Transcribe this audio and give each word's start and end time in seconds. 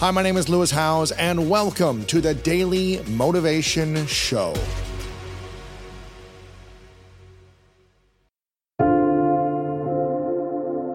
Hi, 0.00 0.10
my 0.12 0.22
name 0.22 0.36
is 0.36 0.48
Lewis 0.48 0.70
Howes, 0.70 1.10
and 1.12 1.50
welcome 1.50 2.04
to 2.06 2.20
the 2.20 2.32
Daily 2.34 3.02
Motivation 3.08 4.06
Show. 4.06 4.54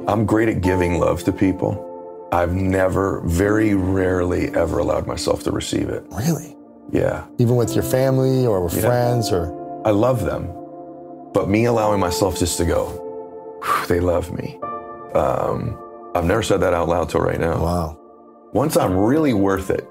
I'm 0.08 0.26
great 0.26 0.50
at 0.50 0.62
giving 0.62 1.00
love 1.00 1.24
to 1.24 1.32
people. 1.32 1.90
I've 2.32 2.54
never, 2.54 3.22
very 3.26 3.74
rarely, 3.74 4.54
ever 4.54 4.80
allowed 4.80 5.08
myself 5.08 5.44
to 5.44 5.52
receive 5.52 5.90
it. 5.90 6.04
Really? 6.12 6.56
Yeah. 6.92 7.26
Even 7.40 7.56
with 7.56 7.74
your 7.74 7.84
family 7.84 8.46
or 8.46 8.62
with 8.64 8.76
Yeah. 8.76 8.82
friends 8.82 9.32
or 9.32 9.54
I 9.86 9.92
love 9.92 10.24
them, 10.24 10.50
but 11.34 11.50
me 11.50 11.66
allowing 11.66 12.00
myself 12.00 12.38
just 12.38 12.58
to 12.58 12.66
go, 12.66 12.84
they 13.88 14.00
love 14.00 14.32
me. 14.32 14.60
Um, 15.14 15.78
I've 16.16 16.26
never 16.26 16.44
said 16.44 16.60
that 16.62 16.74
out 16.74 16.88
loud 16.90 17.10
till 17.10 17.22
right 17.22 17.40
now. 17.40 17.62
wow. 17.62 17.98
Once 18.54 18.78
I'm 18.78 18.96
really 18.96 19.34
worth 19.34 19.70
it, 19.72 19.88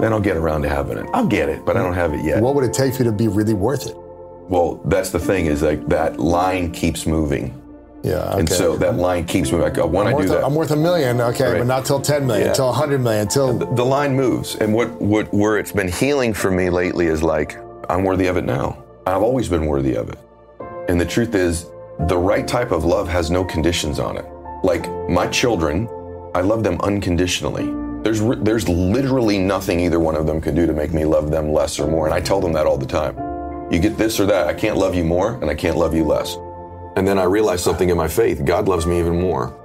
then 0.00 0.12
I'll 0.12 0.20
get 0.20 0.36
around 0.36 0.62
to 0.62 0.68
having 0.68 0.98
it. 0.98 1.06
I'll 1.14 1.26
get 1.26 1.48
it, 1.48 1.64
but 1.64 1.76
I 1.76 1.82
don't 1.82 1.94
have 1.94 2.12
it 2.12 2.24
yet. 2.24 2.42
What 2.42 2.54
would 2.56 2.64
it 2.64 2.74
take 2.74 2.92
for 2.94 3.04
you 3.04 3.10
to 3.10 3.16
be 3.16 3.28
really 3.28 3.54
worth 3.54 3.86
it? 3.86 3.96
Well, 3.96 4.80
that's 4.86 5.10
the 5.10 5.18
thing 5.20 5.46
is 5.46 5.62
like 5.62 5.86
that 5.86 6.18
line 6.18 6.72
keeps 6.72 7.06
moving. 7.06 7.60
Yeah. 8.02 8.16
Okay. 8.30 8.40
And 8.40 8.48
so 8.48 8.76
that 8.76 8.96
line 8.96 9.24
keeps 9.24 9.50
moving. 9.50 9.72
Like, 9.72 9.76
when 9.90 10.06
I'm 10.08 10.16
I 10.16 10.20
do 10.22 10.28
that, 10.28 10.42
a, 10.42 10.46
I'm 10.46 10.54
worth 10.54 10.72
a 10.72 10.76
million, 10.76 11.20
okay, 11.20 11.52
Right. 11.52 11.58
but 11.58 11.66
not 11.66 11.86
till 11.86 12.00
10 12.00 12.26
million, 12.26 12.48
Yeah. 12.48 12.52
till 12.52 12.66
100 12.66 13.00
million, 13.00 13.28
till 13.28 13.56
the 13.56 13.84
line 13.84 14.14
moves. 14.14 14.56
And 14.56 14.74
what, 14.74 14.90
what 15.00 15.32
where 15.32 15.56
it's 15.58 15.72
been 15.72 15.88
healing 15.88 16.34
for 16.34 16.50
me 16.50 16.68
lately 16.68 17.06
is 17.06 17.22
like, 17.22 17.56
I'm 17.88 18.04
worthy 18.04 18.26
of 18.26 18.36
it 18.36 18.44
now. 18.44 18.76
I've 19.06 19.22
always 19.22 19.48
been 19.48 19.66
worthy 19.66 19.94
of 19.94 20.10
it. 20.10 20.18
And 20.88 21.00
the 21.00 21.06
truth 21.06 21.34
is, 21.34 21.70
the 22.00 22.18
right 22.18 22.46
type 22.46 22.72
of 22.72 22.84
love 22.84 23.08
has 23.08 23.30
no 23.30 23.44
conditions 23.44 23.98
on 23.98 24.18
it. 24.18 24.26
Like 24.64 24.86
my 25.08 25.26
children, 25.28 25.88
I 26.34 26.40
love 26.40 26.62
them 26.64 26.78
unconditionally. 26.82 27.83
There's 28.04 28.20
re- 28.20 28.36
there's 28.38 28.68
literally 28.68 29.38
nothing 29.38 29.80
either 29.80 29.98
one 29.98 30.14
of 30.14 30.26
them 30.26 30.40
could 30.40 30.54
do 30.54 30.66
to 30.66 30.74
make 30.74 30.92
me 30.92 31.06
love 31.06 31.30
them 31.30 31.52
less 31.52 31.80
or 31.80 31.86
more. 31.86 32.04
And 32.06 32.14
I 32.14 32.20
tell 32.20 32.40
them 32.40 32.52
that 32.52 32.66
all 32.66 32.76
the 32.76 32.86
time. 32.86 33.16
You 33.72 33.80
get 33.80 33.96
this 33.96 34.20
or 34.20 34.26
that. 34.26 34.46
I 34.46 34.52
can't 34.52 34.76
love 34.76 34.94
you 34.94 35.04
more 35.04 35.34
and 35.40 35.50
I 35.50 35.54
can't 35.54 35.76
love 35.76 35.94
you 35.94 36.04
less. 36.04 36.36
And 36.96 37.08
then 37.08 37.18
I 37.18 37.24
realized 37.24 37.64
something 37.64 37.88
in 37.88 37.96
my 37.96 38.06
faith. 38.06 38.44
God 38.44 38.68
loves 38.68 38.86
me 38.86 38.98
even 39.00 39.20
more. 39.20 39.58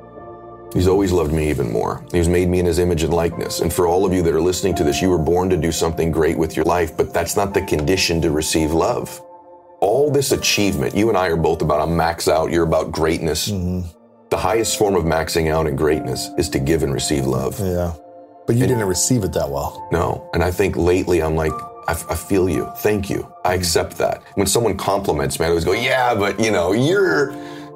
He's 0.73 0.87
always 0.87 1.11
loved 1.11 1.33
me 1.33 1.49
even 1.49 1.71
more. 1.71 2.03
He's 2.11 2.29
made 2.29 2.47
me 2.47 2.59
in 2.59 2.65
his 2.65 2.79
image 2.79 3.03
and 3.03 3.13
likeness. 3.13 3.59
And 3.59 3.73
for 3.73 3.87
all 3.87 4.05
of 4.05 4.13
you 4.13 4.21
that 4.21 4.33
are 4.33 4.41
listening 4.41 4.73
to 4.75 4.83
this, 4.83 5.01
you 5.01 5.09
were 5.09 5.17
born 5.17 5.49
to 5.49 5.57
do 5.57 5.71
something 5.71 6.11
great 6.11 6.37
with 6.37 6.55
your 6.55 6.65
life, 6.65 6.95
but 6.95 7.13
that's 7.13 7.35
not 7.35 7.53
the 7.53 7.61
condition 7.63 8.21
to 8.21 8.31
receive 8.31 8.71
love. 8.71 9.19
All 9.81 10.11
this 10.11 10.31
achievement, 10.31 10.95
you 10.95 11.09
and 11.09 11.17
I 11.17 11.27
are 11.27 11.37
both 11.37 11.61
about 11.61 11.87
a 11.87 11.91
max 11.91 12.27
out, 12.27 12.51
you're 12.51 12.65
about 12.65 12.91
greatness. 12.91 13.49
Mm-hmm. 13.49 13.87
The 14.29 14.37
highest 14.37 14.77
form 14.77 14.95
of 14.95 15.03
maxing 15.03 15.51
out 15.51 15.65
and 15.65 15.77
greatness 15.77 16.29
is 16.37 16.49
to 16.49 16.59
give 16.59 16.83
and 16.83 16.93
receive 16.93 17.25
love. 17.25 17.59
yeah. 17.59 17.93
But 18.49 18.55
you 18.55 18.65
didn't 18.65 18.87
receive 18.87 19.23
it 19.23 19.33
that 19.33 19.47
well. 19.47 19.87
No. 19.91 20.27
And 20.33 20.43
I 20.43 20.49
think 20.49 20.75
lately 20.75 21.21
I'm 21.21 21.35
like, 21.35 21.51
I, 21.87 21.91
I 21.91 22.15
feel 22.15 22.49
you. 22.49 22.65
Thank 22.77 23.07
you. 23.07 23.31
I 23.45 23.53
accept 23.53 23.99
that. 23.99 24.23
When 24.33 24.47
someone 24.47 24.75
compliments 24.75 25.39
me, 25.39 25.45
I 25.45 25.49
always 25.49 25.63
go, 25.63 25.73
yeah, 25.73 26.15
but 26.15 26.39
you 26.39 26.49
know, 26.49 26.71
you're. 26.71 27.29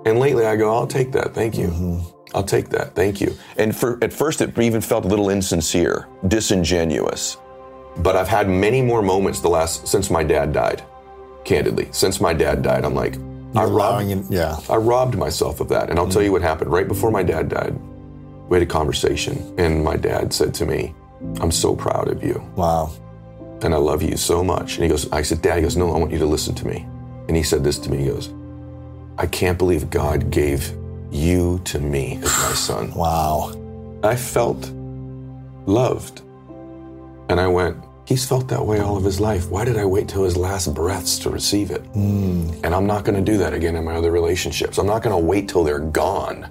And 0.08 0.18
lately 0.18 0.48
I 0.48 0.56
go, 0.56 0.74
I'll 0.74 0.88
take 0.88 1.12
that. 1.12 1.36
Thank 1.36 1.60
you. 1.60 1.68
Mm-hmm. 1.68 2.36
I'll 2.36 2.44
take 2.44 2.70
that. 2.70 2.96
Thank 2.96 3.22
you. 3.22 3.38
And 3.58 3.76
for, 3.76 4.04
at 4.04 4.12
first 4.12 4.42
it 4.42 4.58
even 4.58 4.82
felt 4.82 5.06
a 5.06 5.08
little 5.08 5.30
insincere, 5.30 6.08
disingenuous. 6.28 7.38
But 7.98 8.16
I've 8.16 8.28
had 8.28 8.50
many 8.50 8.82
more 8.82 9.04
moments 9.04 9.42
the 9.42 9.50
last, 9.50 9.88
since 9.88 10.10
my 10.10 10.24
dad 10.24 10.54
died, 10.54 10.84
candidly. 11.46 11.90
Since 11.92 12.20
my 12.20 12.34
dad 12.34 12.64
died, 12.64 12.84
I'm 12.84 12.96
like, 12.96 13.18
I 13.56 13.66
robbed, 13.66 14.10
it, 14.10 14.26
yeah. 14.32 14.58
I 14.68 14.78
robbed 14.78 15.20
myself 15.20 15.60
of 15.60 15.70
that. 15.70 15.92
And 15.92 16.00
I'll 16.00 16.06
tell 16.08 16.16
mm-hmm. 16.16 16.26
you 16.26 16.32
what 16.32 16.42
happened. 16.42 16.72
Right 16.72 16.88
before 16.88 17.12
my 17.12 17.22
dad 17.22 17.50
died, 17.50 17.80
we 18.50 18.58
had 18.58 18.64
a 18.64 18.72
conversation, 18.72 19.54
and 19.58 19.84
my 19.84 19.96
dad 19.96 20.34
said 20.34 20.54
to 20.56 20.66
me, 20.66 20.94
I'm 21.40 21.52
so 21.52 21.76
proud 21.76 22.08
of 22.10 22.24
you, 22.24 22.44
Wow. 22.56 22.92
and 23.62 23.74
I 23.74 23.78
love 23.78 24.04
you 24.04 24.18
so 24.18 24.44
much. 24.44 24.76
And 24.76 24.84
he 24.84 24.90
goes, 24.90 25.10
I 25.12 25.22
said, 25.22 25.42
Dad, 25.42 25.58
he 25.58 25.62
goes, 25.62 25.78
No, 25.78 25.94
I 25.94 25.98
want 25.98 26.12
you 26.12 26.20
to 26.20 26.26
listen 26.26 26.54
to 26.56 26.68
me. 26.68 26.86
And 27.28 27.38
he 27.38 27.44
said 27.44 27.64
this 27.64 27.80
to 27.80 27.90
me, 27.90 27.98
he 28.00 28.08
goes, 28.08 28.30
I 29.18 29.26
can't 29.28 29.58
believe 29.58 29.90
God 29.90 30.30
gave 30.32 30.74
you 31.12 31.62
to 31.66 31.80
me 31.80 32.18
as 32.18 32.24
my 32.24 32.54
son. 32.54 32.92
Wow. 32.96 33.54
I 34.04 34.16
felt 34.18 34.70
loved. 35.66 36.22
And 37.30 37.40
I 37.40 37.48
went, 37.48 37.78
He's 38.06 38.26
felt 38.28 38.50
that 38.50 38.66
way 38.66 38.80
all 38.80 38.98
of 38.98 39.04
his 39.06 39.22
life. 39.22 39.50
Why 39.50 39.64
did 39.64 39.78
I 39.78 39.86
wait 39.86 40.10
till 40.10 40.26
his 40.26 40.36
last 40.36 40.74
breaths 40.74 41.18
to 41.20 41.30
receive 41.30 41.72
it? 41.72 41.80
Hmm. 41.94 42.50
And 42.66 42.76
I'm 42.76 42.86
not 42.86 43.06
going 43.06 43.16
to 43.16 43.32
do 43.32 43.38
that 43.38 43.54
again 43.54 43.78
in 43.78 43.86
my 43.86 43.96
other 43.96 44.12
relationships. 44.12 44.78
I'm 44.78 44.86
not 44.88 45.04
going 45.04 45.16
to 45.16 45.26
wait 45.26 45.48
till 45.48 45.64
they're 45.64 45.80
gone. 45.80 46.50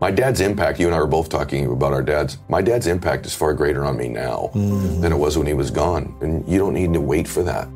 My 0.00 0.10
dad's 0.10 0.40
impact, 0.40 0.78
you 0.78 0.86
and 0.86 0.94
I 0.94 0.98
were 0.98 1.06
both 1.06 1.30
talking 1.30 1.72
about 1.72 1.94
our 1.94 2.02
dads. 2.02 2.36
My 2.50 2.60
dad's 2.60 2.86
impact 2.86 3.24
is 3.24 3.34
far 3.34 3.54
greater 3.54 3.84
on 3.84 3.96
me 3.96 4.08
now 4.08 4.50
mm. 4.54 5.00
than 5.00 5.10
it 5.10 5.16
was 5.16 5.38
when 5.38 5.46
he 5.46 5.54
was 5.54 5.70
gone. 5.70 6.14
And 6.20 6.46
you 6.46 6.58
don't 6.58 6.74
need 6.74 6.92
to 6.92 7.00
wait 7.00 7.26
for 7.26 7.42
that. 7.44 7.66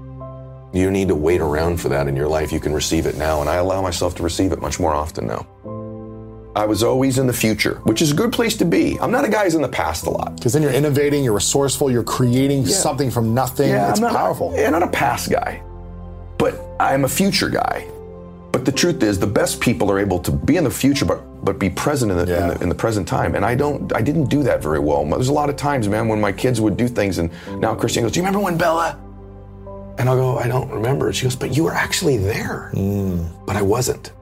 You 0.72 0.84
don't 0.84 0.92
need 0.92 1.08
to 1.08 1.14
wait 1.14 1.40
around 1.40 1.80
for 1.80 1.88
that 1.88 2.08
in 2.08 2.14
your 2.14 2.28
life. 2.28 2.52
You 2.52 2.60
can 2.60 2.74
receive 2.74 3.06
it 3.06 3.16
now. 3.16 3.40
And 3.40 3.48
I 3.48 3.56
allow 3.56 3.80
myself 3.80 4.14
to 4.16 4.22
receive 4.22 4.52
it 4.52 4.60
much 4.60 4.78
more 4.78 4.92
often 4.92 5.26
now. 5.26 5.46
I 6.54 6.66
was 6.66 6.82
always 6.82 7.18
in 7.18 7.26
the 7.26 7.32
future, 7.32 7.76
which 7.84 8.02
is 8.02 8.12
a 8.12 8.14
good 8.14 8.32
place 8.32 8.56
to 8.58 8.64
be. 8.64 8.98
I'm 9.00 9.10
not 9.10 9.24
a 9.24 9.28
guy 9.28 9.44
who's 9.44 9.54
in 9.54 9.62
the 9.62 9.68
past 9.68 10.06
a 10.06 10.10
lot. 10.10 10.36
Because 10.36 10.52
then 10.52 10.62
you're 10.62 10.72
innovating, 10.72 11.24
you're 11.24 11.32
resourceful, 11.32 11.90
you're 11.90 12.02
creating 12.02 12.66
something 12.66 13.10
from 13.10 13.32
nothing. 13.32 13.70
it's 13.70 13.98
I'm 13.98 14.02
not, 14.02 14.12
powerful. 14.12 14.52
Yeah, 14.54 14.66
I'm 14.66 14.72
not 14.72 14.82
a 14.82 14.88
past 14.88 15.30
guy, 15.30 15.62
but 16.38 16.60
I'm 16.78 17.04
a 17.04 17.08
future 17.08 17.48
guy. 17.48 17.88
But 18.52 18.64
the 18.64 18.72
truth 18.72 19.02
is, 19.02 19.18
the 19.18 19.28
best 19.28 19.60
people 19.60 19.90
are 19.90 19.98
able 19.98 20.18
to 20.18 20.32
be 20.32 20.56
in 20.56 20.64
the 20.64 20.70
future, 20.70 21.04
but 21.04 21.22
but 21.42 21.58
be 21.58 21.70
present 21.70 22.12
in 22.12 22.18
the, 22.18 22.22
in 22.22 22.48
the 22.48 22.62
in 22.62 22.68
the 22.68 22.74
present 22.74 23.06
time. 23.08 23.34
And 23.34 23.44
I 23.44 23.54
don't, 23.54 23.94
I 23.94 24.02
didn't 24.02 24.26
do 24.26 24.42
that 24.42 24.62
very 24.62 24.78
well. 24.78 25.04
There's 25.04 25.28
a 25.28 25.32
lot 25.32 25.50
of 25.50 25.56
times, 25.56 25.88
man, 25.88 26.08
when 26.08 26.20
my 26.20 26.32
kids 26.32 26.60
would 26.60 26.76
do 26.76 26.88
things, 26.88 27.18
and 27.18 27.30
now 27.60 27.74
Christine 27.74 28.02
goes, 28.02 28.12
"Do 28.12 28.20
you 28.20 28.26
remember 28.26 28.44
when 28.44 28.56
Bella?" 28.56 28.98
And 29.98 30.08
I'll 30.08 30.16
go, 30.16 30.38
"I 30.38 30.48
don't 30.48 30.70
remember." 30.70 31.12
She 31.12 31.24
goes, 31.24 31.36
"But 31.36 31.56
you 31.56 31.64
were 31.64 31.74
actually 31.74 32.16
there." 32.18 32.70
Mm. 32.74 33.28
But 33.46 33.56
I 33.56 33.62
wasn't. 33.62 34.12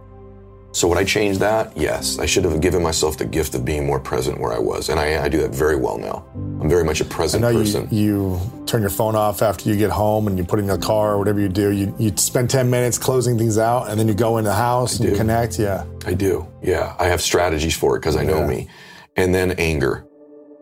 So 0.73 0.87
would 0.89 0.99
I 0.99 1.05
change 1.05 1.39
that? 1.39 1.77
Yes. 1.77 2.19
I 2.19 2.27
should 2.27 2.45
have 2.45 2.61
given 2.61 2.83
myself 2.83 3.17
the 3.17 3.25
gift 3.25 3.55
of 3.55 3.65
being 3.65 3.87
more 3.87 3.99
present 3.99 4.39
where 4.39 4.53
I 4.53 4.59
was, 4.59 4.91
and 4.91 5.01
I, 5.01 5.25
I 5.25 5.29
do 5.29 5.39
that 5.39 5.51
very 5.51 5.77
well 5.77 5.99
now. 5.99 6.25
I'm 6.61 6.69
very 6.69 6.85
much 6.85 7.01
a 7.01 7.05
present 7.05 7.43
know 7.43 7.51
you, 7.51 7.59
person. 7.61 7.89
you 7.91 8.41
turn 8.67 8.81
your 8.81 8.91
phone 8.91 9.15
off 9.15 9.43
after 9.43 9.69
you 9.69 9.77
get 9.77 9.91
home 9.91 10.27
and 10.27 10.37
you 10.37 10.45
put 10.45 10.59
it 10.59 10.63
in 10.63 10.69
your 10.69 10.79
car 10.79 11.13
or 11.15 11.19
whatever 11.19 11.39
you 11.41 11.49
do. 11.49 11.71
You, 11.71 11.95
you 11.99 12.13
spend 12.17 12.51
10 12.51 12.69
minutes 12.69 12.99
closing 12.99 13.39
things 13.39 13.59
out 13.59 13.89
and 13.91 13.99
then 13.99 14.09
you 14.09 14.15
go 14.15 14.39
in 14.39 14.45
the 14.45 14.53
house 14.55 14.99
and 14.99 15.09
you 15.09 15.15
connect. 15.17 15.59
Yeah. 15.59 15.85
I 16.05 16.15
do. 16.15 16.47
Yeah. 16.63 16.97
I 16.99 17.07
have 17.07 17.21
strategies 17.21 17.77
for 17.77 17.97
it 17.97 18.01
because 18.01 18.17
I 18.17 18.25
know 18.25 18.41
Yeah. 18.41 18.47
me. 18.49 18.69
And 19.17 19.35
then 19.35 19.53
anger. 19.53 20.05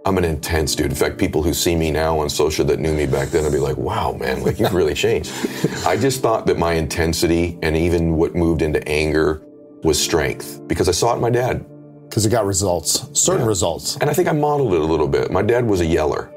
I'm 0.05 0.19
an 0.19 0.25
intense 0.25 0.75
dude. 0.77 0.87
In 0.87 0.95
fact, 0.95 1.19
people 1.19 1.43
who 1.43 1.53
see 1.53 1.75
me 1.75 1.91
now 1.91 2.21
on 2.21 2.29
social 2.31 2.65
that 2.67 2.79
knew 2.79 2.95
me 2.95 3.07
back 3.07 3.31
then 3.31 3.43
will 3.45 3.51
be 3.51 3.59
like, 3.59 3.77
wow, 3.77 4.13
man, 4.13 4.43
like 4.43 4.61
you've 4.61 4.73
really 4.75 4.95
changed. 4.95 5.33
I 5.87 5.97
just 5.97 6.21
thought 6.23 6.47
that 6.47 6.59
my 6.59 6.75
intensity 6.75 7.59
and 7.63 7.77
even 7.77 8.15
what 8.17 8.35
moved 8.35 8.63
into 8.63 8.87
anger 8.87 9.43
was 9.83 10.01
strength 10.03 10.61
because 10.69 10.89
I 10.89 10.93
saw 10.93 11.13
it 11.13 11.17
in 11.17 11.23
my 11.23 11.31
dad. 11.31 11.65
Because 12.09 12.25
it 12.25 12.31
got 12.31 12.47
results, 12.47 13.07
certain 13.13 13.43
Yeah. 13.43 13.49
results. 13.49 13.99
And 14.01 14.09
I 14.09 14.13
think 14.13 14.29
I 14.29 14.33
modeled 14.33 14.73
it 14.75 14.81
a 14.81 14.85
little 14.85 15.09
bit. 15.09 15.31
My 15.31 15.43
dad 15.43 15.67
was 15.69 15.81
a 15.81 15.87
yeller, 15.87 16.31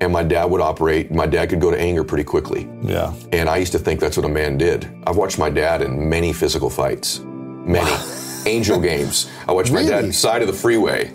and 0.00 0.12
my 0.12 0.22
dad 0.22 0.44
would 0.50 0.60
operate, 0.60 1.10
my 1.12 1.26
dad 1.26 1.50
could 1.50 1.60
go 1.60 1.70
to 1.70 1.78
anger 1.78 2.04
pretty 2.04 2.24
quickly. 2.24 2.68
Yeah. 2.82 3.12
And 3.32 3.48
I 3.48 3.56
used 3.58 3.72
to 3.72 3.78
think 3.78 4.00
that's 4.00 4.16
what 4.16 4.24
a 4.24 4.28
man 4.28 4.56
did. 4.56 4.88
I've 5.06 5.16
watched 5.16 5.38
my 5.38 5.50
dad 5.50 5.82
in 5.82 6.08
many 6.08 6.32
physical 6.32 6.70
fights, 6.70 7.20
many 7.24 7.90
angel 8.46 8.80
games. 8.80 9.28
I 9.46 9.52
watched 9.52 9.72
my 9.72 9.80
Really? 9.80 9.90
dad 9.90 10.14
side 10.14 10.40
of 10.40 10.48
the 10.48 10.54
freeway. 10.54 11.10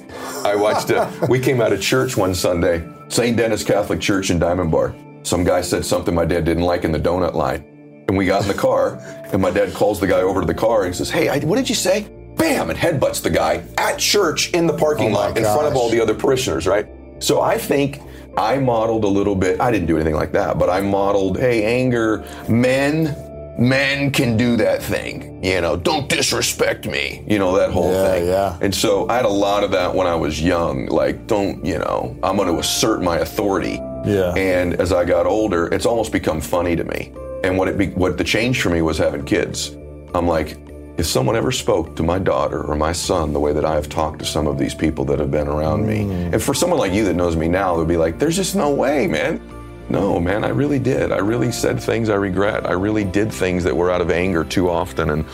I 0.46 0.56
watched. 0.56 0.92
Uh, 0.92 1.08
we 1.30 1.40
came 1.40 1.62
out 1.62 1.72
of 1.74 1.81
church 1.81 2.16
one 2.18 2.36
Sunday, 2.36 2.84
St. 3.08 3.36
Denis 3.36 3.63
Catholic 3.63 4.00
Church 4.02 4.30
in 4.30 4.38
Diamond 4.38 4.69
Bar. 4.72 4.94
Some 5.24 5.44
guy 5.46 5.62
said 5.62 5.86
something 5.86 6.13
my 6.13 6.25
dad 6.25 6.44
didn't 6.46 6.63
like 6.63 6.84
in 6.84 6.92
the 6.92 7.00
donut 7.00 7.34
line, 7.34 7.63
and 8.09 8.18
we 8.18 8.25
got 8.25 8.42
in 8.42 8.47
the 8.50 8.53
car. 8.53 9.00
And 9.31 9.42
my 9.42 9.50
dad 9.50 9.74
calls 9.74 10.00
the 10.00 10.06
guy 10.08 10.22
over 10.22 10.42
to 10.42 10.46
the 10.46 10.53
car 10.53 10.84
and 10.84 10.94
says, 10.96 11.09
"Hey, 11.09 11.30
I, 11.30 11.40
what 11.40 11.56
did 11.56 11.69
you 11.69 11.75
say?" 11.75 12.06
Bam! 12.44 12.70
And 12.70 12.78
headbutts 12.78 13.22
the 13.22 13.30
guy 13.30 13.64
at 13.78 13.98
church 13.98 14.52
in 14.52 14.68
the 14.68 14.74
parking 14.74 15.12
Oh 15.12 15.20
lot 15.20 15.38
in 15.38 15.44
front 15.44 15.66
of 15.68 15.76
all 15.78 15.90
the 15.90 16.02
other 16.02 16.14
parishioners. 16.14 16.68
Right. 16.68 16.86
So 17.20 17.40
I 17.42 17.58
think 17.58 18.02
I 18.38 18.57
modeled 18.57 19.06
a 19.06 19.07
little 19.07 19.36
bit. 19.36 19.62
I 19.62 19.72
didn't 19.72 19.88
do 19.88 19.95
anything 19.95 20.16
like 20.16 20.34
that, 20.34 20.60
but 20.60 20.69
I 20.69 20.81
modeled, 20.81 21.40
hey, 21.40 21.63
anger, 21.63 22.25
men, 22.50 23.16
men 23.57 24.12
can 24.12 24.36
do 24.36 24.57
that 24.57 24.84
thing. 24.84 25.42
You 25.42 25.62
know, 25.62 25.78
don't 25.78 26.10
disrespect 26.10 26.86
me. 26.86 27.24
You 27.28 27.40
know, 27.40 27.56
that 27.56 27.72
whole 27.72 27.94
Yeah, 27.94 28.12
thing. 28.12 28.28
yeah. 28.28 28.57
And 28.62 28.75
so 28.75 29.07
I 29.07 29.16
had 29.16 29.25
a 29.25 29.30
lot 29.30 29.63
of 29.63 29.72
that 29.72 29.94
when 29.95 30.06
I 30.07 30.16
was 30.16 30.42
young. 30.42 30.88
Like, 30.88 31.28
don't, 31.28 31.63
you 31.66 31.78
know, 31.80 32.18
I'm 32.24 32.36
going 32.36 32.50
to 32.54 32.60
assert 32.60 33.01
my 33.01 33.19
authority. 33.19 33.80
Yeah. 34.06 34.34
And 34.36 34.74
as 34.81 34.92
I 34.92 35.06
got 35.06 35.25
older, 35.28 35.68
it's 35.74 35.86
almost 35.86 36.12
become 36.12 36.42
funny 36.42 36.75
to 36.75 36.84
me. 36.84 37.13
And 37.45 37.57
what 37.57 37.69
it 37.69 37.78
be, 37.78 37.88
what 37.92 38.18
the 38.18 38.24
change 38.25 38.62
for 38.62 38.69
me 38.69 38.81
was 38.81 38.98
having 38.98 39.24
kids. 39.24 39.78
I'm 40.16 40.28
like, 40.28 40.57
if 40.98 41.06
someone 41.07 41.36
ever 41.36 41.51
spoke 41.51 41.95
to 41.95 42.04
my 42.04 42.19
daughter 42.19 42.63
or 42.63 42.75
my 42.75 42.92
son 42.92 43.34
the 43.34 43.40
way 43.40 43.51
that 43.54 43.66
I 43.66 43.74
have 43.74 43.90
talked 43.90 44.19
to 44.19 44.25
some 44.25 44.45
of 44.48 44.57
these 44.57 44.75
people 44.75 45.04
that 45.06 45.19
have 45.19 45.31
been 45.31 45.48
around 45.48 45.88
me, 45.88 46.01
and 46.31 46.42
for 46.42 46.54
someone 46.54 46.80
like 46.80 46.94
you 46.94 47.04
that 47.06 47.16
knows 47.16 47.36
me 47.36 47.48
now, 47.48 47.75
they'd 47.78 47.88
be 47.88 47.98
like, 47.98 48.19
there's 48.19 48.36
just 48.36 48.56
no 48.56 48.74
way, 48.74 49.07
man. 49.07 49.42
No, 49.90 50.19
man, 50.19 50.44
I 50.44 50.50
really 50.50 50.80
did. 50.80 51.12
I 51.12 51.18
really 51.18 51.51
said 51.51 51.80
things 51.80 52.10
I 52.10 52.16
regret. 52.16 52.66
I 52.66 52.72
really 52.74 53.04
did 53.04 53.31
things 53.31 53.63
that 53.63 53.75
were 53.75 53.92
out 53.92 54.01
of 54.01 54.12
anger 54.12 54.44
too 54.44 54.69
often, 54.69 55.10
and 55.10 55.25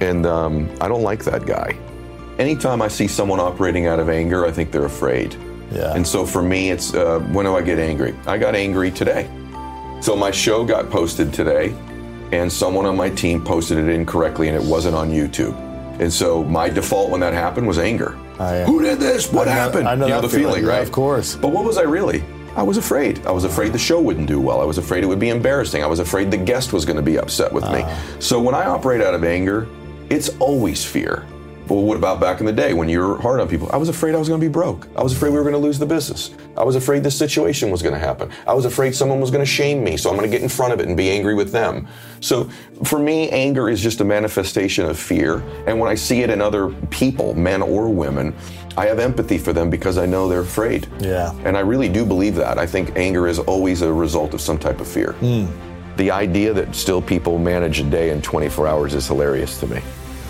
and 0.00 0.26
um, 0.26 0.70
I 0.80 0.88
don't 0.88 1.02
like 1.02 1.24
that 1.24 1.46
guy. 1.46 1.76
Anytime 2.38 2.80
I 2.80 2.88
see 2.88 3.08
someone 3.08 3.40
operating 3.40 3.86
out 3.86 3.98
of 3.98 4.08
anger, 4.08 4.46
I 4.46 4.52
think 4.52 4.70
they're 4.70 4.84
afraid. 4.84 5.34
Yeah. 5.72 5.94
And 5.94 6.06
so 6.06 6.24
for 6.24 6.42
me, 6.42 6.70
it's 6.70 6.94
uh, 6.94 7.18
when 7.32 7.44
do 7.44 7.56
I 7.56 7.62
get 7.62 7.78
angry? 7.78 8.14
I 8.26 8.38
got 8.38 8.54
angry 8.54 8.90
today. 8.90 9.28
So 10.00 10.14
my 10.14 10.30
show 10.30 10.64
got 10.64 10.88
posted 10.90 11.34
today, 11.34 11.74
and 12.32 12.52
someone 12.52 12.86
on 12.86 12.96
my 12.96 13.10
team 13.10 13.44
posted 13.44 13.78
it 13.78 13.88
incorrectly, 13.88 14.48
and 14.48 14.56
it 14.56 14.62
wasn't 14.62 14.94
on 14.94 15.10
YouTube. 15.10 15.56
And 16.00 16.12
so 16.12 16.44
my 16.44 16.68
default 16.68 17.10
when 17.10 17.20
that 17.20 17.32
happened 17.32 17.66
was 17.66 17.78
anger. 17.78 18.16
Oh, 18.38 18.52
yeah. 18.52 18.66
Who 18.66 18.80
did 18.82 19.00
this? 19.00 19.32
What 19.32 19.48
I 19.48 19.54
know- 19.54 19.60
happened? 19.60 19.88
I 19.88 19.94
know 19.94 20.06
you 20.06 20.12
know 20.12 20.20
the 20.20 20.28
feeling, 20.28 20.56
feeling, 20.56 20.66
right? 20.66 20.82
of 20.82 20.92
course. 20.92 21.34
But 21.34 21.48
what 21.48 21.64
was 21.64 21.76
I 21.76 21.82
really? 21.82 22.22
I 22.56 22.62
was 22.62 22.76
afraid. 22.76 23.24
I 23.26 23.30
was 23.30 23.44
afraid 23.44 23.72
the 23.72 23.78
show 23.78 24.00
wouldn't 24.00 24.26
do 24.26 24.40
well. 24.40 24.60
I 24.60 24.64
was 24.64 24.78
afraid 24.78 25.04
it 25.04 25.06
would 25.06 25.18
be 25.20 25.28
embarrassing. 25.30 25.82
I 25.82 25.86
was 25.86 25.98
afraid 26.00 26.30
the 26.30 26.36
guest 26.36 26.72
was 26.72 26.84
going 26.84 26.96
to 26.96 27.02
be 27.02 27.16
upset 27.18 27.52
with 27.52 27.64
me. 27.64 27.82
Uh-huh. 27.82 28.20
So 28.20 28.40
when 28.40 28.54
I 28.54 28.66
operate 28.66 29.00
out 29.00 29.14
of 29.14 29.22
anger, 29.24 29.68
it's 30.10 30.28
always 30.38 30.84
fear. 30.84 31.24
Well, 31.68 31.82
what 31.82 31.98
about 31.98 32.18
back 32.18 32.40
in 32.40 32.46
the 32.46 32.52
day 32.52 32.72
when 32.72 32.88
you 32.88 33.00
were 33.00 33.20
hard 33.20 33.40
on 33.40 33.48
people? 33.48 33.68
I 33.72 33.76
was 33.76 33.88
afraid 33.90 34.14
I 34.14 34.18
was 34.18 34.28
going 34.28 34.40
to 34.40 34.46
be 34.46 34.50
broke. 34.50 34.88
I 34.96 35.02
was 35.02 35.12
afraid 35.12 35.30
we 35.30 35.36
were 35.36 35.42
going 35.42 35.54
to 35.54 35.58
lose 35.58 35.78
the 35.78 35.86
business. 35.86 36.30
I 36.56 36.64
was 36.64 36.76
afraid 36.76 37.02
this 37.02 37.16
situation 37.16 37.70
was 37.70 37.82
going 37.82 37.92
to 37.92 38.00
happen. 38.00 38.30
I 38.46 38.54
was 38.54 38.64
afraid 38.64 38.94
someone 38.94 39.20
was 39.20 39.30
going 39.30 39.44
to 39.44 39.50
shame 39.50 39.84
me, 39.84 39.96
so 39.98 40.08
I'm 40.08 40.16
going 40.16 40.28
to 40.28 40.34
get 40.34 40.42
in 40.42 40.48
front 40.48 40.72
of 40.72 40.80
it 40.80 40.88
and 40.88 40.96
be 40.96 41.10
angry 41.10 41.34
with 41.34 41.52
them. 41.52 41.86
So 42.20 42.48
for 42.84 42.98
me, 42.98 43.28
anger 43.30 43.68
is 43.68 43.82
just 43.82 44.00
a 44.00 44.04
manifestation 44.04 44.86
of 44.86 44.98
fear. 44.98 45.42
And 45.66 45.78
when 45.78 45.90
I 45.90 45.94
see 45.94 46.22
it 46.22 46.30
in 46.30 46.40
other 46.40 46.70
people, 46.90 47.34
men 47.34 47.60
or 47.60 47.90
women, 47.90 48.34
I 48.78 48.86
have 48.86 48.98
empathy 48.98 49.38
for 49.38 49.52
them 49.52 49.68
because 49.68 49.98
I 49.98 50.06
know 50.06 50.28
they're 50.28 50.40
afraid. 50.40 50.88
Yeah. 51.00 51.34
And 51.44 51.56
I 51.56 51.60
really 51.60 51.88
do 51.88 52.06
believe 52.06 52.34
that. 52.36 52.58
I 52.58 52.66
think 52.66 52.96
anger 52.96 53.28
is 53.28 53.38
always 53.40 53.82
a 53.82 53.92
result 53.92 54.32
of 54.34 54.40
some 54.40 54.58
type 54.58 54.80
of 54.80 54.88
fear. 54.88 55.12
Hmm. 55.14 55.46
The 55.96 56.12
idea 56.12 56.54
that 56.54 56.74
still 56.76 57.02
people 57.02 57.38
manage 57.38 57.80
a 57.80 57.82
day 57.82 58.10
in 58.10 58.22
24 58.22 58.68
hours 58.68 58.94
is 58.94 59.06
hilarious 59.06 59.58
to 59.60 59.66
me. 59.66 59.82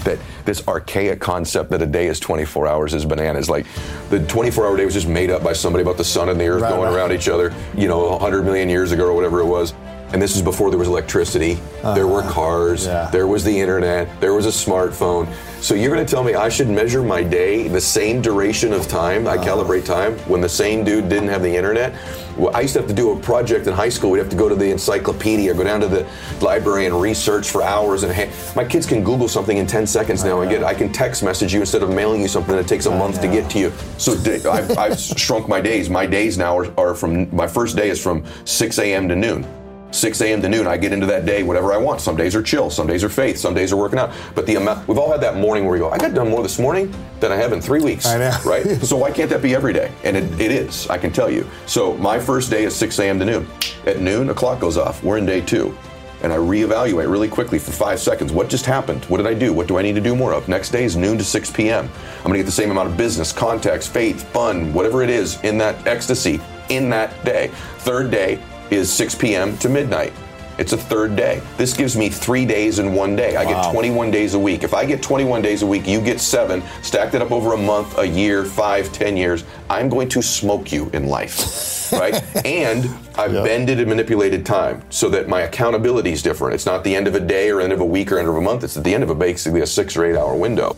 That 0.04 0.18
this 0.44 0.66
archaic 0.68 1.20
concept 1.20 1.70
that 1.70 1.82
a 1.82 1.86
day 1.86 2.06
is 2.06 2.20
24 2.20 2.66
hours 2.66 2.94
is 2.94 3.04
bananas. 3.04 3.50
Like 3.50 3.66
the 4.10 4.24
24 4.26 4.66
hour 4.66 4.76
day 4.76 4.84
was 4.84 4.94
just 4.94 5.08
made 5.08 5.30
up 5.30 5.42
by 5.42 5.52
somebody 5.52 5.82
about 5.82 5.96
the 5.96 6.04
sun 6.04 6.28
and 6.28 6.40
the 6.40 6.46
earth 6.46 6.62
Right, 6.62 6.70
going 6.70 6.90
right. 6.90 6.94
around 6.96 7.12
each 7.12 7.28
other, 7.28 7.54
you 7.76 7.88
know, 7.88 8.10
100 8.10 8.42
million 8.44 8.68
years 8.68 8.92
ago 8.92 9.06
or 9.06 9.12
whatever 9.14 9.40
it 9.40 9.46
was. 9.46 9.74
And 10.12 10.22
this 10.22 10.36
is 10.36 10.42
before 10.42 10.70
there 10.70 10.78
was 10.78 10.88
electricity, 10.88 11.58
there 11.82 12.06
were 12.06 12.20
uh-huh. 12.20 12.32
cars, 12.32 12.86
yeah. 12.86 13.10
there 13.10 13.26
was 13.26 13.44
the 13.44 13.60
internet, 13.60 14.20
there 14.20 14.32
was 14.32 14.46
a 14.46 14.50
smartphone. 14.50 15.30
So 15.60 15.74
you're 15.74 15.92
going 15.92 16.04
to 16.04 16.10
tell 16.10 16.24
me 16.24 16.34
I 16.34 16.48
should 16.48 16.68
measure 16.68 17.02
my 17.02 17.22
day 17.22 17.68
the 17.68 17.80
same 17.80 18.22
duration 18.22 18.72
of 18.72 18.88
time, 18.88 19.26
I 19.26 19.34
uh-huh. 19.34 19.44
calibrate 19.44 19.84
time, 19.84 20.16
when 20.20 20.40
the 20.40 20.48
same 20.48 20.82
dude 20.82 21.08
didn't 21.08 21.28
have 21.28 21.42
the 21.42 21.54
internet? 21.54 21.94
Well, 22.38 22.54
I 22.54 22.60
used 22.60 22.74
to 22.74 22.80
have 22.80 22.88
to 22.88 22.94
do 22.94 23.10
a 23.10 23.18
project 23.18 23.66
in 23.66 23.74
high 23.74 23.88
school. 23.88 24.12
We'd 24.12 24.20
have 24.20 24.28
to 24.28 24.36
go 24.36 24.48
to 24.48 24.54
the 24.54 24.70
encyclopedia, 24.70 25.52
go 25.54 25.64
down 25.64 25.80
to 25.80 25.88
the 25.88 26.08
library 26.40 26.86
and 26.86 26.98
research 27.00 27.50
for 27.50 27.64
hours. 27.64 28.04
And 28.04 28.14
ha- 28.14 28.30
my 28.54 28.64
kids 28.64 28.86
can 28.86 29.02
Google 29.02 29.26
something 29.26 29.58
in 29.58 29.66
10 29.66 29.88
seconds 29.88 30.22
now 30.22 30.40
and 30.40 30.48
get. 30.48 30.62
Uh-huh. 30.62 30.70
I 30.70 30.74
can 30.74 30.92
text 30.92 31.24
message 31.24 31.52
you 31.52 31.60
instead 31.60 31.82
of 31.82 31.90
mailing 31.90 32.22
you 32.22 32.28
something 32.28 32.54
that 32.54 32.68
takes 32.68 32.86
a 32.86 32.92
month 32.92 33.20
to 33.22 33.26
get 33.26 33.50
to 33.50 33.58
you. 33.58 33.72
So 33.98 34.12
I've, 34.48 34.78
I've 34.78 34.98
shrunk 34.98 35.48
my 35.48 35.60
days. 35.60 35.90
My 35.90 36.06
days 36.06 36.38
now 36.38 36.56
are, 36.56 36.80
are 36.80 36.94
from 36.94 37.34
my 37.34 37.48
first 37.48 37.76
day 37.76 37.90
is 37.90 38.00
from 38.00 38.24
6 38.44 38.78
a.m. 38.78 39.08
to 39.08 39.16
noon. 39.16 39.44
6 39.90 40.20
a.m. 40.20 40.42
to 40.42 40.48
noon, 40.48 40.66
I 40.66 40.76
get 40.76 40.92
into 40.92 41.06
that 41.06 41.24
day 41.24 41.42
whatever 41.42 41.72
I 41.72 41.78
want. 41.78 42.00
Some 42.00 42.16
days 42.16 42.34
are 42.36 42.42
chill, 42.42 42.70
some 42.70 42.86
days 42.86 43.02
are 43.02 43.08
faith, 43.08 43.38
some 43.38 43.54
days 43.54 43.72
are 43.72 43.76
working 43.76 43.98
out. 43.98 44.12
But 44.34 44.46
the 44.46 44.56
amount 44.56 44.86
we've 44.86 44.98
all 44.98 45.10
had 45.10 45.20
that 45.22 45.36
morning 45.36 45.64
where 45.64 45.76
you 45.76 45.82
go, 45.82 45.90
I 45.90 45.98
got 45.98 46.14
done 46.14 46.28
more 46.28 46.42
this 46.42 46.58
morning 46.58 46.94
than 47.20 47.32
I 47.32 47.36
have 47.36 47.52
in 47.52 47.60
three 47.60 47.80
weeks. 47.80 48.06
I 48.06 48.18
know. 48.18 48.36
Right? 48.48 48.64
so 48.82 48.96
why 48.96 49.10
can't 49.10 49.28
that 49.30 49.42
be 49.42 49.54
every 49.54 49.72
day? 49.72 49.92
And 50.04 50.16
it, 50.16 50.40
it 50.40 50.50
is, 50.50 50.88
I 50.88 50.96
can 50.96 51.12
tell 51.12 51.30
you. 51.30 51.46
So 51.66 51.96
my 51.96 52.18
first 52.18 52.50
day 52.50 52.64
is 52.64 52.74
6 52.76 52.98
a.m. 52.98 53.18
to 53.18 53.24
noon. 53.24 53.46
At 53.86 54.00
noon, 54.00 54.30
a 54.30 54.34
clock 54.34 54.60
goes 54.60 54.76
off. 54.76 55.02
We're 55.02 55.18
in 55.18 55.26
day 55.26 55.40
two. 55.40 55.76
And 56.22 56.32
I 56.32 56.36
reevaluate 56.36 57.10
really 57.10 57.28
quickly 57.28 57.58
for 57.58 57.70
five 57.70 58.00
seconds. 58.00 58.32
What 58.32 58.48
just 58.48 58.66
happened? 58.66 59.04
What 59.04 59.18
did 59.18 59.26
I 59.26 59.34
do? 59.34 59.52
What 59.52 59.68
do 59.68 59.78
I 59.78 59.82
need 59.82 59.94
to 59.94 60.00
do 60.00 60.16
more 60.16 60.32
of? 60.32 60.48
Next 60.48 60.70
day 60.70 60.84
is 60.84 60.96
noon 60.96 61.16
to 61.18 61.24
6 61.24 61.50
p.m. 61.52 61.88
I'm 62.18 62.22
gonna 62.24 62.38
get 62.38 62.46
the 62.46 62.52
same 62.52 62.70
amount 62.70 62.88
of 62.88 62.96
business, 62.96 63.32
contacts, 63.32 63.86
faith, 63.86 64.24
fun, 64.32 64.72
whatever 64.72 65.02
it 65.02 65.10
is 65.10 65.40
in 65.42 65.58
that 65.58 65.86
ecstasy 65.86 66.40
in 66.70 66.90
that 66.90 67.24
day. 67.24 67.48
Third 67.78 68.10
day 68.10 68.40
is 68.70 68.92
6 68.92 69.14
p.m. 69.16 69.56
to 69.58 69.68
midnight. 69.68 70.12
It's 70.58 70.72
a 70.72 70.76
third 70.76 71.14
day. 71.14 71.40
This 71.56 71.72
gives 71.72 71.96
me 71.96 72.08
three 72.08 72.44
days 72.44 72.80
in 72.80 72.92
one 72.92 73.14
day. 73.14 73.36
I 73.36 73.44
Wow. 73.44 73.62
get 73.62 73.72
21 73.72 74.10
days 74.10 74.34
a 74.34 74.38
week. 74.40 74.64
If 74.64 74.74
I 74.74 74.84
get 74.84 75.00
21 75.00 75.40
days 75.40 75.62
a 75.62 75.66
week, 75.66 75.86
you 75.86 76.00
get 76.00 76.18
seven. 76.20 76.64
Stacked 76.82 77.14
it 77.14 77.22
up 77.22 77.30
over 77.30 77.52
a 77.52 77.56
month, 77.56 77.96
a 77.98 78.04
year, 78.04 78.44
five, 78.44 78.92
ten 78.92 79.16
years. 79.16 79.44
I'm 79.70 79.88
going 79.88 80.08
to 80.08 80.20
smoke 80.20 80.72
you 80.72 80.90
in 80.92 81.06
life, 81.06 81.92
right? 81.92 82.20
and 82.44 82.86
I've 83.16 83.32
Yep. 83.34 83.44
bended 83.44 83.78
and 83.78 83.88
manipulated 83.88 84.44
time 84.44 84.82
so 84.90 85.08
that 85.10 85.28
my 85.28 85.42
accountability 85.42 86.10
is 86.10 86.22
different. 86.22 86.54
It's 86.54 86.66
not 86.66 86.82
the 86.82 86.96
end 86.96 87.06
of 87.06 87.14
a 87.14 87.20
day 87.20 87.50
or 87.52 87.60
end 87.60 87.72
of 87.72 87.80
a 87.80 87.84
week 87.84 88.10
or 88.10 88.18
end 88.18 88.28
of 88.28 88.34
a 88.34 88.40
month. 88.40 88.64
It's 88.64 88.76
at 88.76 88.82
the 88.82 88.92
end 88.94 89.04
of 89.04 89.10
a 89.10 89.14
basically 89.14 89.60
a 89.60 89.66
six 89.66 89.96
or 89.96 90.04
eight 90.06 90.16
hour 90.16 90.34
window. 90.34 90.76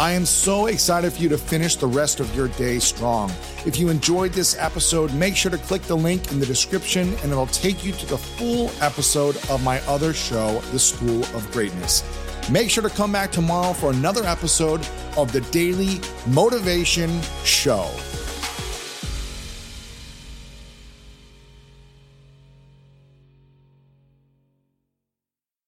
I 0.00 0.12
am 0.12 0.24
so 0.24 0.66
excited 0.66 1.12
for 1.12 1.20
you 1.20 1.28
to 1.30 1.36
finish 1.36 1.74
the 1.74 1.88
rest 1.88 2.20
of 2.20 2.32
your 2.32 2.46
day 2.46 2.78
strong. 2.78 3.32
If 3.66 3.80
you 3.80 3.88
enjoyed 3.88 4.32
this 4.32 4.56
episode, 4.56 5.12
make 5.12 5.34
sure 5.34 5.50
to 5.50 5.58
click 5.58 5.82
the 5.82 5.96
link 5.96 6.30
in 6.30 6.38
the 6.38 6.46
description 6.46 7.08
and 7.22 7.32
it'll 7.32 7.48
take 7.48 7.84
you 7.84 7.90
to 7.90 8.06
the 8.06 8.16
full 8.16 8.70
episode 8.80 9.36
of 9.50 9.64
my 9.64 9.80
other 9.88 10.14
show, 10.14 10.60
The 10.70 10.78
School 10.78 11.24
of 11.34 11.50
Greatness. 11.50 12.04
Make 12.48 12.70
sure 12.70 12.84
to 12.84 12.90
come 12.90 13.10
back 13.10 13.32
tomorrow 13.32 13.72
for 13.72 13.90
another 13.90 14.22
episode 14.24 14.86
of 15.16 15.32
the 15.32 15.40
Daily 15.50 16.00
Motivation 16.28 17.20
Show. 17.42 17.90